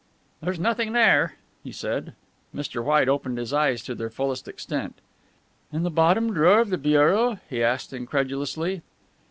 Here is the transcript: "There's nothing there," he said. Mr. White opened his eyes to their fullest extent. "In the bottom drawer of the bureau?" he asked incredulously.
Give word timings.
"There's 0.41 0.57
nothing 0.57 0.93
there," 0.93 1.35
he 1.63 1.71
said. 1.71 2.13
Mr. 2.55 2.83
White 2.83 3.07
opened 3.07 3.37
his 3.37 3.53
eyes 3.53 3.83
to 3.83 3.93
their 3.93 4.09
fullest 4.09 4.47
extent. 4.47 4.95
"In 5.71 5.83
the 5.83 5.91
bottom 5.91 6.33
drawer 6.33 6.59
of 6.59 6.71
the 6.71 6.79
bureau?" 6.79 7.37
he 7.47 7.63
asked 7.63 7.93
incredulously. 7.93 8.81